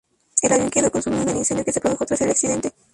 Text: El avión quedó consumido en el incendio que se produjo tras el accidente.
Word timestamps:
El 0.41 0.51
avión 0.51 0.71
quedó 0.71 0.89
consumido 0.89 1.21
en 1.21 1.29
el 1.29 1.37
incendio 1.37 1.63
que 1.63 1.73
se 1.73 1.79
produjo 1.79 2.07
tras 2.07 2.21
el 2.21 2.31
accidente. 2.31 2.73